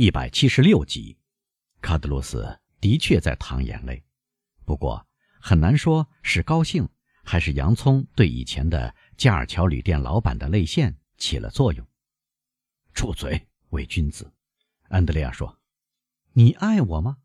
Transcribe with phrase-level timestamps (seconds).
[0.00, 1.18] 一百七十六集，
[1.80, 4.04] 卡德罗斯的确在淌眼泪，
[4.64, 5.04] 不过
[5.40, 6.88] 很难说是高兴
[7.24, 11.84] 还是洋葱对以前的加尔乔旅店老板的泪腺起了作用。
[12.94, 14.32] 住嘴，伪君子！
[14.82, 15.58] 安德烈亚说
[16.34, 17.16] ：“你爱我吗？”“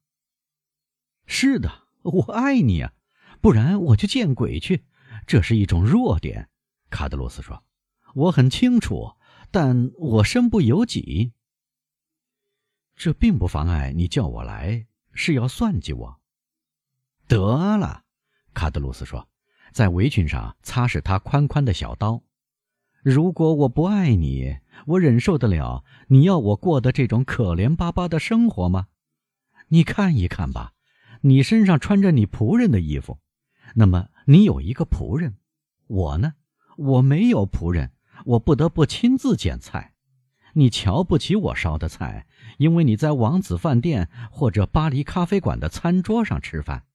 [1.27, 2.91] 是的，我爱你啊，
[3.39, 4.83] 不然我就见鬼去。
[5.27, 6.49] 这是一种弱点。”
[6.89, 7.63] 卡德罗斯说
[8.15, 9.11] ：“我很清楚，
[9.51, 11.33] 但我身不由己。”
[13.03, 16.21] 这并不妨碍你叫我来，是要算计我。
[17.27, 18.03] 得了，
[18.53, 19.27] 卡德鲁斯说，
[19.73, 22.23] 在围裙上擦拭他宽宽的小刀。
[23.01, 28.87] 如果我不爱你，我忍受得了你要我过的这种可怜巴巴的生活吗？
[29.67, 30.71] 你看一看吧，
[31.23, 33.19] 你身上穿着你仆人的衣服，
[33.75, 35.35] 那么你有一个仆人，
[35.87, 36.35] 我呢，
[36.77, 37.91] 我没有仆人，
[38.23, 39.92] 我不得不亲自捡菜。
[40.53, 42.25] 你瞧不起我烧的菜，
[42.57, 46.85] 因为你在王子饭店或者巴黎咖啡馆的餐桌上吃饭。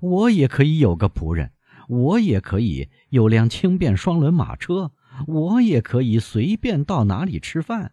[0.00, 1.52] 我也可以有个仆人，
[1.88, 4.92] 我也可以有辆轻便双轮马车，
[5.26, 7.92] 我也可以随便到哪里吃饭。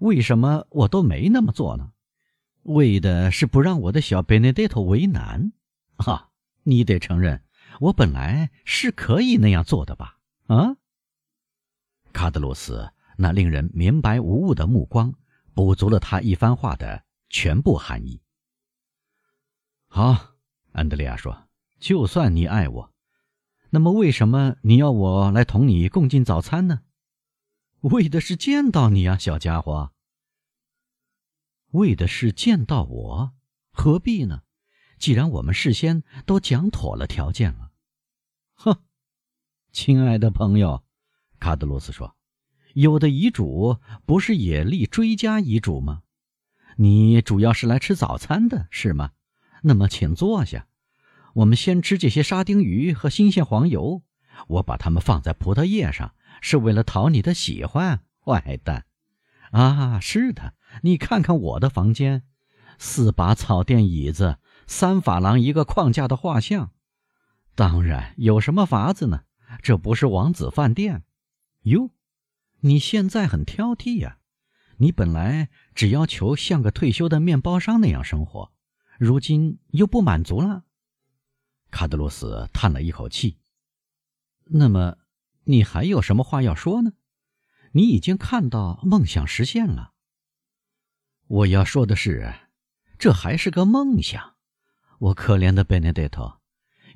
[0.00, 1.92] 为什么我都没那么做呢？
[2.64, 5.52] 为的是不让我的小贝内德托为难。
[5.96, 6.30] 哈，
[6.64, 7.42] 你得承认，
[7.80, 10.18] 我本来是可以那样做的吧？
[10.48, 10.76] 啊，
[12.12, 12.90] 卡德罗斯。
[13.16, 15.14] 那令人明白无误的目光，
[15.54, 18.20] 补足了他一番话的全部含义。
[19.88, 20.34] 好，
[20.72, 21.48] 安德烈亚说
[21.80, 22.92] ：“就算你爱我，
[23.70, 26.82] 那么为什么你要我来同你共进早餐呢？
[27.80, 29.92] 为的是见到你啊，小家伙。
[31.72, 33.34] 为的是见到我，
[33.70, 34.42] 何必呢？
[34.98, 37.70] 既然我们事先都讲妥了条件了。”
[38.54, 38.82] 哼，
[39.72, 40.82] 亲爱的朋友，
[41.38, 42.15] 卡德罗斯说。
[42.76, 46.02] 有的遗嘱不是也立追加遗嘱吗？
[46.76, 49.12] 你主要是来吃早餐的是吗？
[49.62, 50.66] 那么请坐下，
[51.32, 54.02] 我们先吃这些沙丁鱼和新鲜黄油。
[54.48, 58.84] 我把它们放在葡萄叶上，是为了讨你的喜欢，坏蛋！
[59.52, 62.24] 啊，是的，你看看我的房间，
[62.76, 64.36] 四把草垫椅子，
[64.66, 66.72] 三法郎一个框架的画像。
[67.54, 69.22] 当然，有什么法子呢？
[69.62, 71.04] 这不是王子饭店，
[71.62, 71.90] 哟。
[72.66, 74.18] 你现在很挑剔呀，
[74.78, 78.52] 你本来只要求像个退休的面包商那样生活，
[78.98, 80.64] 如今又不满足了。
[81.70, 83.38] 卡德罗斯叹了一口气。
[84.46, 84.96] 那么，
[85.44, 86.94] 你还有什么话要说呢？
[87.70, 89.92] 你已经看到梦想实现了。
[91.28, 92.34] 我要说的是，
[92.98, 94.34] 这还是个梦想。
[94.98, 96.40] 我可怜的贝内德托，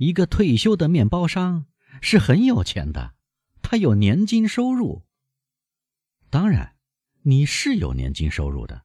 [0.01, 1.67] 一个退休的面包商
[2.03, 3.15] 是很有钱的，
[3.63, 5.05] 他有年金收入。
[6.31, 6.77] 当然，
[7.23, 8.85] 你是有年金收入的，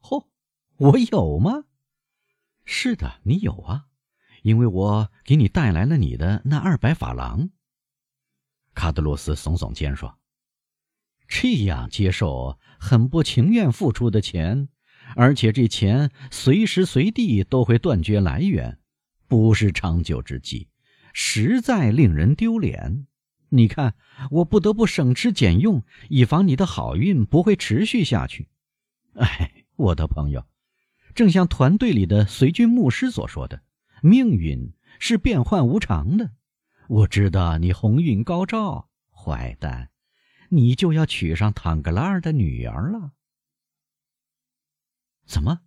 [0.00, 0.28] 嚯，
[0.76, 1.64] 我有吗？
[2.64, 3.86] 是的，你有啊，
[4.42, 7.50] 因为我给你带来了你的那二百法郎。
[8.74, 10.18] 卡德罗斯耸耸肩说
[11.26, 14.68] ：“这样接受很不情愿付出的钱，
[15.16, 18.80] 而且这钱随时随地都会断绝来源，
[19.26, 20.68] 不是长久之计，
[21.12, 23.08] 实在令人丢脸。”
[23.56, 23.94] 你看，
[24.30, 28.48] 我不得不省吃俭用，以防你的好运不会持续下去。
[29.14, 30.44] 哎，我的朋友，
[31.14, 33.62] 正像团队里的随军牧师所说的，
[34.02, 36.32] 命运是变幻无常的。
[36.88, 39.90] 我知道你鸿运高照，坏蛋，
[40.48, 43.12] 你就要娶上唐格拉尔的女儿了。
[45.26, 45.60] 怎么，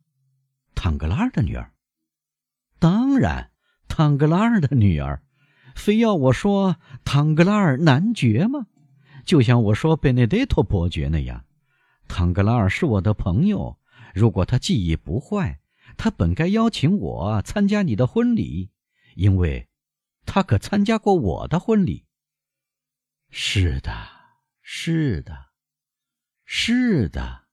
[0.75, 1.73] 唐格拉尔的女儿？
[2.79, 3.51] 当然，
[3.87, 5.23] 唐格拉尔的女儿。
[5.77, 8.67] 非要我说唐格拉尔男爵吗？
[9.23, 11.45] 就像我说贝内德托伯爵那样，
[12.07, 13.77] 唐格拉尔是我的朋友。
[14.13, 15.59] 如果他记忆不坏，
[15.95, 18.71] 他本该邀请我参加你的婚礼，
[19.15, 19.69] 因为，
[20.25, 22.05] 他可参加过我的婚礼。
[23.29, 23.93] 是的，
[24.61, 25.51] 是的，
[26.43, 27.43] 是的，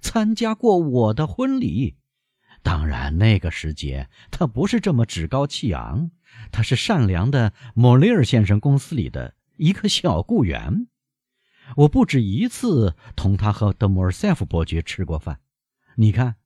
[0.00, 1.99] 参加过我的婚礼。
[2.62, 6.10] 当然，那个时节他不是这么趾高气昂。
[6.52, 10.86] 他是善良的莫雷尔先生公司里的一个小雇员，
[11.76, 15.40] 我不止一次同他和德莫尔塞夫伯爵吃过饭。
[15.96, 16.36] 你看，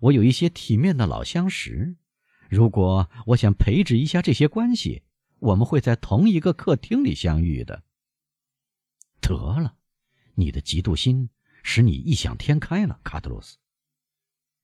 [0.00, 1.96] 我有一些体面的老相识。
[2.48, 5.02] 如果我想培植一下这些关系，
[5.40, 7.82] 我们会在同一个客厅里相遇的。
[9.20, 9.74] 得了，
[10.34, 11.30] 你的嫉妒心
[11.62, 13.58] 使你异想天开了，卡德罗斯。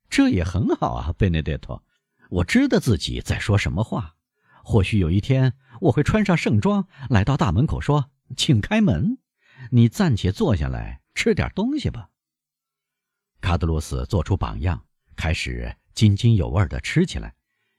[0.09, 1.85] 这也很好啊，贝内德托。
[2.31, 4.17] 我知道自己在说什么话。
[4.65, 9.19] 或许有一天，我会穿上盛装来到大门口，说：“请开门，
[9.71, 12.11] 你暂且坐下来吃点东西吧。”
[13.41, 14.85] 卡德罗斯做出榜样，
[15.17, 17.35] 开始津津有味地吃起来，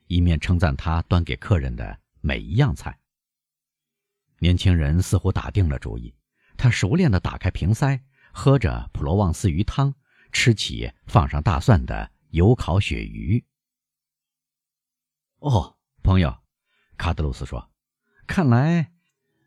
[0.07, 2.97] 一面称赞他端给客人的每一样菜。
[4.39, 6.15] 年轻人似乎打定了主意，
[6.57, 8.01] 他熟练地打开瓶塞，
[8.31, 9.93] 喝着普罗旺斯鱼汤，
[10.31, 13.45] 吃起放上大蒜的油烤鳕鱼。
[15.39, 16.43] 哦，朋友，
[16.97, 17.71] 卡德鲁斯说
[18.27, 18.93] ：“看来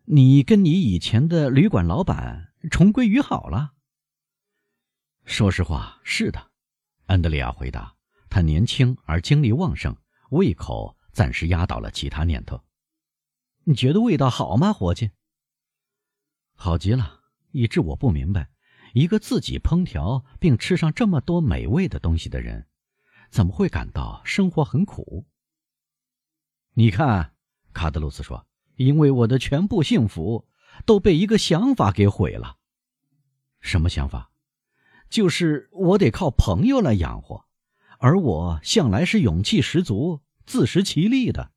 [0.04, 3.74] 你跟你以前的旅馆老板重归于好了。”
[5.24, 6.50] 说实话，是的，
[7.06, 7.96] 安德烈亚回答。
[8.28, 9.94] 他年轻而精力旺盛，
[10.30, 12.64] 胃口暂时压倒了其他念头。
[13.64, 15.10] 你觉得味道好吗，伙计？
[16.54, 17.20] 好极了，
[17.50, 18.50] 以致我不明白，
[18.94, 22.66] 一个自己烹调并吃上这么多美味的东西的人，
[23.32, 25.24] 怎么会感到生活很苦？
[26.74, 27.34] 你看，
[27.72, 28.46] 卡德鲁斯说
[28.76, 30.46] ：“因为我的全部幸福
[30.84, 32.58] 都被一个想法给毁了。”
[33.60, 34.30] 什么想法？
[35.08, 37.46] 就是我得靠朋友来养活，
[37.98, 41.52] 而我向来是勇气十足、自食其力的。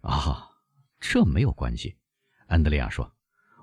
[0.00, 0.52] 啊，
[0.98, 1.98] 这没有关系，
[2.46, 3.14] 安德烈亚说：“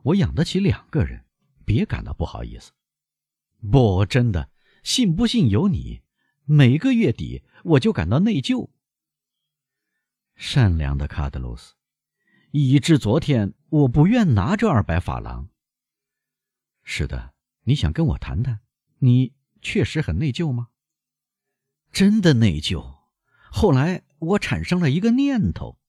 [0.05, 1.25] 我养得起两个人，
[1.65, 2.71] 别感到不好意思。”
[3.71, 4.51] 不，真的，
[4.83, 6.03] 信不信由你。
[6.45, 8.69] 每个月底我就感到内疚。
[10.35, 11.75] 善良的卡德鲁斯，
[12.51, 15.49] 以致昨天我不愿拿这二百法郎。
[16.83, 18.59] 是的，你想跟我谈谈？
[18.99, 20.67] 你确实很内疚吗？
[21.91, 22.97] 真的内疚。
[23.51, 25.79] 后来我产生了一个念头。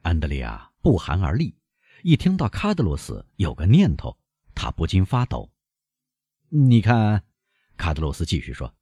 [0.00, 1.54] 安德烈亚不寒而栗，
[2.02, 4.18] 一听到卡德罗斯有个念头，
[4.54, 5.52] 他不禁发抖。
[6.48, 7.24] 你看，
[7.76, 8.74] 卡德罗斯继续说：“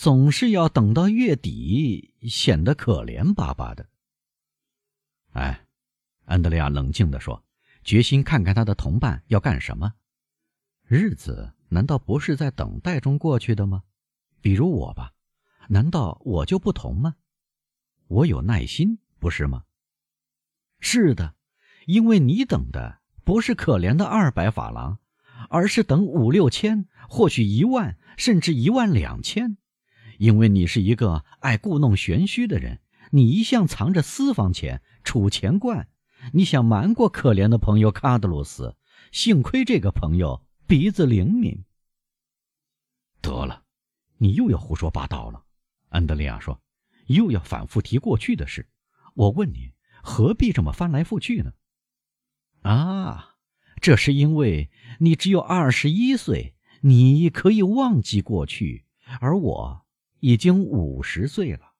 [0.00, 3.88] 总是要等到月底，显得可怜巴巴的。”
[5.34, 5.66] 哎，
[6.24, 7.44] 安德烈亚冷静地说，
[7.82, 9.94] 决心看看他的同伴要干什么。
[10.86, 11.52] 日子。
[11.70, 13.82] 难道不是在等待中过去的吗？
[14.40, 15.12] 比如我吧，
[15.68, 17.16] 难道我就不同吗？
[18.06, 19.64] 我有耐心，不是吗？
[20.80, 21.34] 是的，
[21.84, 24.98] 因为你等的不是可怜的二百法郎，
[25.50, 29.58] 而是等五六千，或许一万，甚至一万两千。
[30.18, 32.80] 因为你是一个爱故弄玄虚的人，
[33.12, 35.88] 你一向藏着私房钱、储钱罐，
[36.32, 38.76] 你想瞒过可怜的朋友卡德鲁斯。
[39.10, 40.44] 幸亏这个朋友。
[40.66, 41.64] 鼻子灵敏。
[43.22, 43.62] 得了，
[44.18, 45.46] 你又要胡说八道了，
[45.88, 46.60] 安德烈亚说，
[47.06, 48.68] 又要反复提过去的事。
[49.14, 49.72] 我问你，
[50.02, 51.54] 何必这么翻来覆去呢？
[52.60, 53.36] 啊，
[53.80, 58.84] 这是因为你只有二十一岁，你可以忘记过去，
[59.22, 59.86] 而我
[60.20, 61.74] 已经五十岁了，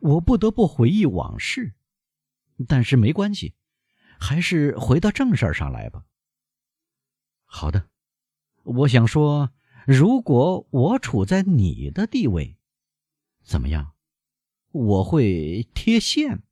[0.00, 1.74] 我不得不回忆往事。
[2.68, 3.54] 但是没关系，
[4.18, 6.04] 还是回到正事上来吧。
[7.44, 7.88] 好的。
[8.62, 9.52] 我想说，
[9.86, 12.56] 如果我处在你的地位，
[13.42, 13.92] 怎么样？
[14.70, 16.42] 我会贴现。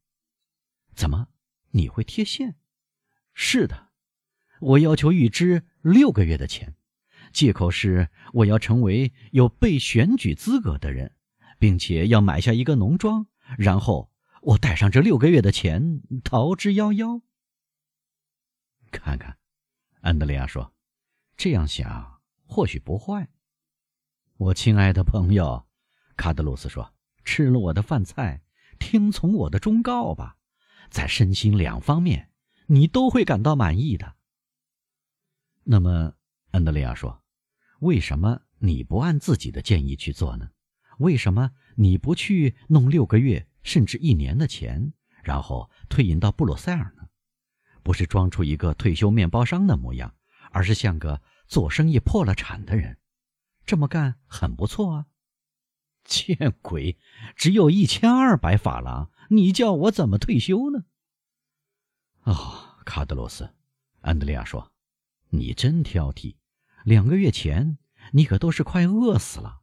[0.94, 1.28] 怎么？
[1.70, 2.56] 你会贴现？
[3.32, 3.88] 是的，
[4.60, 6.76] 我要求预支六个月的钱，
[7.32, 11.17] 借口是我要成为有被选举资格的人，
[11.58, 13.26] 并且要买下一个农庄，
[13.58, 14.11] 然后
[14.43, 17.23] 我带上这六个月的钱逃之夭夭。
[18.90, 19.38] 看看，
[20.00, 20.73] 安德烈亚说。
[21.34, 23.29] 这样想或许不坏。
[24.37, 25.67] 我亲爱的朋友，
[26.14, 26.94] 卡德鲁斯说
[27.25, 28.42] ：“吃了我的饭菜，
[28.78, 30.37] 听从我的忠告吧，
[30.88, 32.30] 在身心两方面，
[32.66, 34.14] 你都会感到满意的。”
[35.64, 36.14] 那么，
[36.52, 37.22] 安德烈亚说
[37.82, 40.50] ：“为什么你不按自己的建议去做呢？
[40.98, 47.08] 为什么你不去弄六个月甚至一年的钱，然后退隐到布鲁塞尔呢？
[47.82, 50.14] 不是装出一个退休面包商的模样？”
[50.54, 52.98] 而是像个做生意破了产的人，
[53.64, 55.06] 这么干很不错啊！
[56.04, 56.98] 见鬼，
[57.34, 60.84] 只有一千二百法郎，你叫我怎么退休呢？
[62.24, 63.48] 哦，卡德罗斯，
[64.02, 64.72] 安德烈亚说
[65.30, 66.36] ：“你真挑剔。
[66.84, 67.78] 两个月前，
[68.12, 69.60] 你可都是快饿死了。”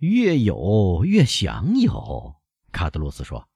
[0.00, 2.36] 越有越想有，
[2.72, 3.48] 卡德罗斯说，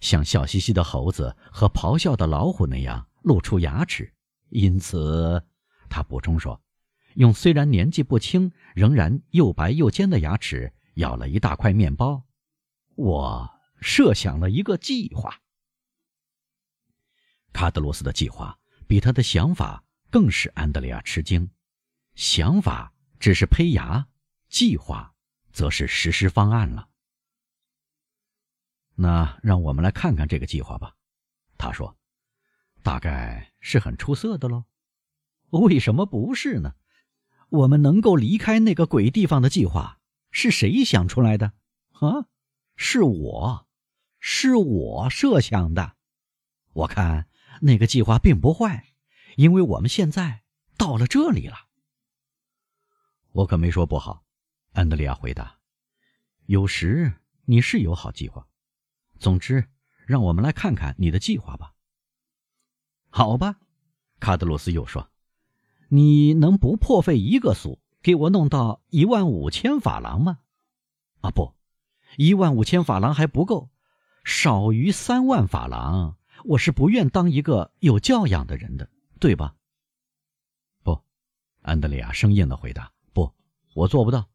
[0.00, 4.14] 像笑嘻嘻的猴子和咆哮的老虎那样露出牙齿。
[4.48, 5.44] 因此，
[5.90, 6.62] 他补充说
[7.16, 12.24] ：“用虽然年纪不轻，仍然又白又尖的牙齿咬了一大块面包。
[12.94, 15.40] 我设想了一个计划。
[17.52, 21.50] 卡德罗斯的计划比他的想法更使安德烈亚吃惊。
[22.14, 24.06] 想法只是胚芽，
[24.48, 25.12] 计划
[25.52, 26.88] 则是实施方案了。
[28.94, 30.94] 那让我们来看看这个计划吧。”
[31.58, 31.96] 他说。
[32.84, 34.64] 大概是很出色的喽，
[35.50, 36.74] 为什么不是呢？
[37.48, 40.00] 我们能够离开那个鬼地方的计划
[40.32, 41.52] 是谁想出来的？
[41.92, 42.26] 啊，
[42.74, 43.68] 是我，
[44.18, 45.94] 是我设想的。
[46.72, 47.28] 我看
[47.60, 48.91] 那个计划并不坏，
[49.36, 50.42] 因为我们现在
[50.76, 51.56] 到了这里了。
[53.32, 54.24] 我可没说不好，
[54.72, 55.58] 安德烈亚回答。
[56.46, 57.12] 有时
[57.44, 58.46] 你是有好计划。
[59.18, 59.68] 总之，
[60.06, 61.72] 让我们来看看你的计划吧。
[63.08, 63.60] 好吧，
[64.20, 65.08] 卡德罗斯又说。
[65.88, 70.38] 你能不破费一个苏给我弄到一万五千法郎吗？
[71.20, 71.54] 啊，不，
[72.16, 73.70] 一万五千法郎还不够，
[74.24, 78.90] 少于三万法郎，我是不愿当一个有教养的人的，
[79.22, 79.54] 对吧？
[80.82, 81.00] 不，
[81.60, 83.32] 安德烈亚生硬的回答：“不，
[83.72, 84.28] 我做不到。”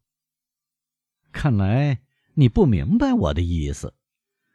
[1.30, 2.00] 看来
[2.32, 3.94] 你不明白我的意思，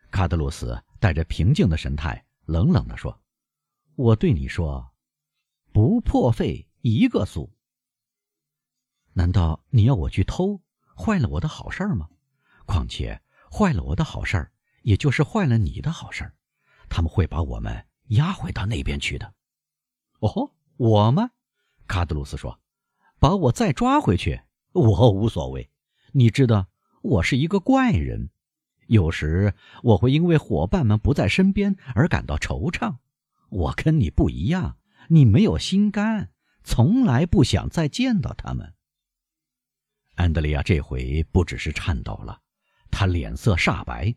[0.09, 3.21] 卡德鲁斯带着平静的神态，冷冷的说
[3.93, 4.91] ：“我对你说，
[5.71, 7.55] 不破费。”一个苏？
[9.13, 10.59] 难道你要我去偷，
[10.97, 12.09] 坏了我的好事儿吗？
[12.65, 13.21] 况且
[13.51, 16.35] 坏了我的好事儿，也就是坏了你的好事儿，
[16.89, 19.31] 他们会把我们押回到那边去的。
[20.27, 21.31] 哦，我吗？
[21.87, 22.59] 卡德鲁斯说
[23.19, 25.69] ：“把我再抓回去，我无所谓。
[26.13, 26.67] 你知道，
[27.01, 28.29] 我是一个怪人，
[28.87, 29.53] 有时
[29.83, 32.97] 我会因为伙伴们不在身边而感到惆怅。
[33.49, 34.77] 我跟你不一样，
[35.09, 36.29] 你没有心肝。”
[36.65, 38.73] 从来不想再见到他们。
[40.15, 42.39] 安德利亚这回不只是颤抖了，
[42.89, 44.15] 他脸色煞白。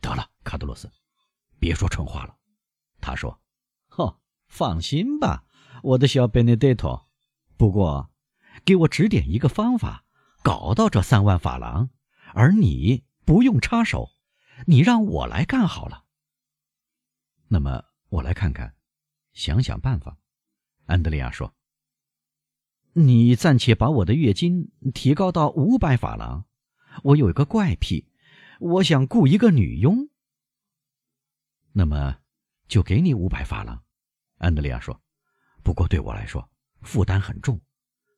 [0.00, 0.90] 得了，卡德罗斯，
[1.58, 2.34] 别说蠢话了。
[3.02, 3.38] 他说：“，
[4.52, 5.46] 放心吧，
[5.82, 7.08] 我的小贝内德托。
[7.56, 8.10] 不过，
[8.66, 10.04] 给我指点一个方法，
[10.42, 11.88] 搞到这三万法郎，
[12.34, 14.10] 而你不用插手，
[14.66, 16.04] 你让我来干好了。
[17.48, 18.74] 那么，我来看看，
[19.32, 20.18] 想想办法。”
[20.84, 21.54] 安德利亚说
[22.92, 26.44] ：“你暂且把我的月金提高到五百法郎。
[27.04, 28.06] 我有一个怪癖，
[28.60, 30.10] 我想雇一个女佣。
[31.72, 32.18] 那么，
[32.68, 33.81] 就给你五百法郎。”
[34.42, 35.00] 安德烈亚说
[35.62, 37.60] ：“不过对我来说，负担很重。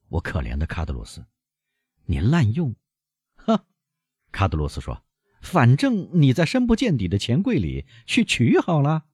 [0.09, 1.25] 我可怜的卡德罗斯，
[2.07, 2.75] 你滥用。”
[3.37, 3.67] 哈，
[4.33, 5.05] 卡德罗斯说
[5.43, 9.05] ：“反正你在深不见底的钱柜里去取好了。”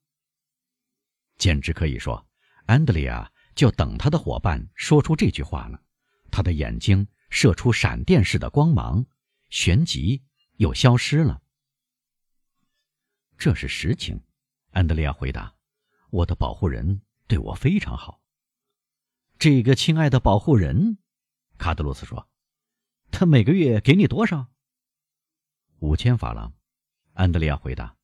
[1.36, 2.28] 简直可以说，
[2.66, 3.30] 安德烈亚。
[3.56, 5.82] 就等他的伙伴说出这句话了，
[6.30, 9.04] 他的眼睛射出闪电似的光芒，
[9.50, 10.22] 旋即
[10.56, 11.42] 又消失了。
[13.36, 14.22] 这是实情，
[14.70, 15.52] 安德烈亚回答
[16.10, 18.20] ：“我的保护人对我非常好。”
[19.38, 20.98] 这个亲爱的保护人，
[21.56, 22.28] 卡德罗斯说
[23.10, 24.48] ：“他每个月给你多少？”
[25.80, 26.52] 五千法郎，
[27.14, 27.96] 安德烈亚回答：“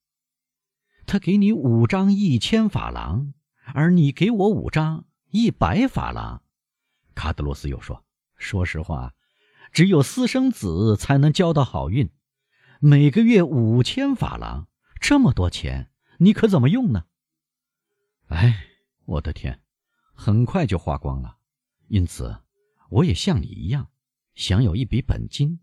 [1.06, 3.34] 他给你五张一千法郎，
[3.74, 6.42] 而你给我五张。”一百法郎，
[7.14, 8.04] 卡德罗斯又说
[8.38, 9.12] ：“说实话，
[9.72, 12.10] 只有私生子才能交到好运。
[12.80, 17.04] 每个月五千法郎，这么多钱，你可怎么用呢？”
[18.28, 18.66] 哎，
[19.04, 19.62] 我的天，
[20.14, 21.38] 很快就花光了。
[21.88, 22.42] 因此，
[22.90, 23.90] 我也像你一样，
[24.34, 25.60] 想有一笔本金。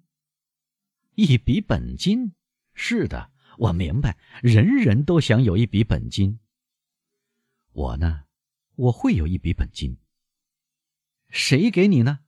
[1.15, 2.33] 一笔本金？
[2.73, 6.39] 是的，我明白，人人都想有一笔本金。
[7.73, 8.23] 我呢？
[8.75, 9.97] 我会有一笔本金。
[11.29, 12.19] 谁给你呢？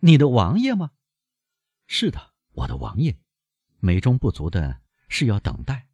[0.00, 0.92] 你的王爷吗？
[1.86, 3.18] 是的，我的王爷。
[3.78, 5.88] 美中不足的是要等待。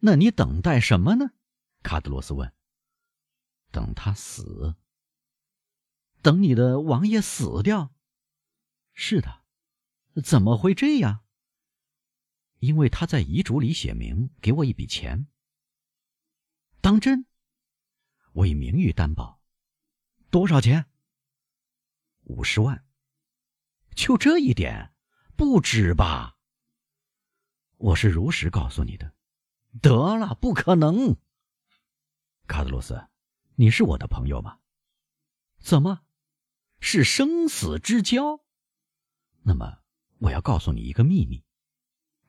[0.00, 1.30] 那你等待什么呢？
[1.82, 2.52] 卡德罗斯问。
[3.72, 4.76] 等他死。
[6.20, 7.92] 等你的王爷死掉？
[8.92, 9.42] 是的。
[10.22, 11.24] 怎么会这样？
[12.58, 15.26] 因为他在遗嘱里写明给我一笔钱。
[16.80, 17.26] 当真？
[18.34, 19.42] 我以名誉担保，
[20.30, 20.86] 多少钱？
[22.24, 22.84] 五十万。
[23.96, 24.94] 就这一点，
[25.34, 26.36] 不止吧？
[27.78, 29.14] 我是如实告诉你的。
[29.80, 31.16] 得了，不可能。
[32.46, 33.08] 卡德罗斯，
[33.56, 34.58] 你是我的朋友吗？
[35.58, 36.02] 怎么，
[36.80, 38.40] 是生死之交？
[39.42, 39.78] 那么，
[40.18, 41.44] 我要告诉你一个秘密。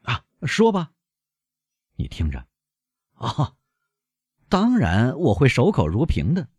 [0.02, 0.94] 啊，说吧。
[1.96, 2.48] 你听着。
[3.14, 3.58] 啊。
[4.50, 6.50] 当然，我会守口如瓶的。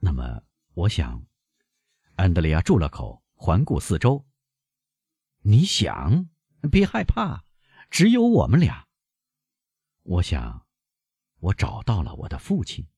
[0.00, 0.42] 那么，
[0.74, 1.26] 我想，
[2.16, 4.26] 安德烈亚住了口，环顾四周。
[5.42, 6.28] 你想？
[6.72, 7.44] 别害怕，
[7.90, 8.88] 只有我们俩。
[10.02, 10.66] 我想，
[11.38, 12.88] 我找到了我的父亲。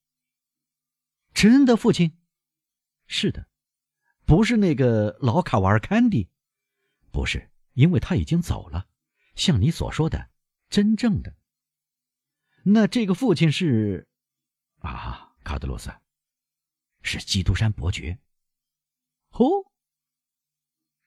[1.33, 2.17] 真的父亲？
[3.07, 3.47] 是的，
[4.25, 6.29] 不是那个老卡瓦尔坎迪，
[7.11, 8.87] 不是，因为他已经走了。
[9.35, 10.29] 像你所说的，
[10.69, 11.35] 真正的。
[12.63, 14.07] 那这个父亲是，
[14.79, 15.91] 啊，卡德罗斯，
[17.01, 18.19] 是基督山伯爵。
[19.31, 19.45] 哦，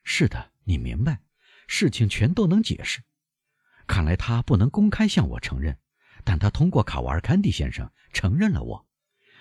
[0.03, 1.23] 是的，你明白，
[1.69, 3.03] 事情全都能解释。
[3.87, 5.79] 看来他不能公开向我承认，
[6.25, 8.89] 但他通过卡瓦尔坎蒂先生承认了我。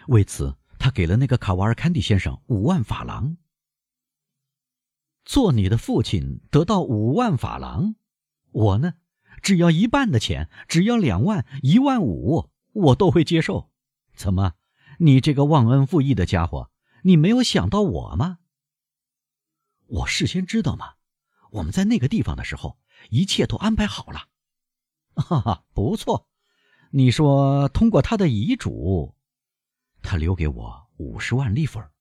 [0.08, 3.38] 为此，他给了那个卡瓦尔坎蒂先生五万法郎。
[5.24, 7.94] 做你的父亲得到五万法郎，
[8.52, 8.96] 我呢，
[9.44, 13.70] 只要一半的钱，只要两万、一万五，我都会接受。
[14.16, 14.54] 怎么，
[14.98, 16.72] 你这个忘恩负义的家伙，
[17.04, 18.40] 你没有想到我吗？
[19.86, 20.94] 我事先知道吗？
[21.52, 22.80] 我们在那个地方的时候，
[23.12, 24.30] 一切都安排好了。
[25.14, 26.28] 哈哈，不错。
[26.90, 29.14] 你说通过他的遗嘱，
[30.02, 31.92] 他留给我五十万利弗尔。